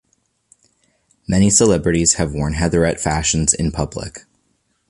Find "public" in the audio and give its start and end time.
3.71-4.21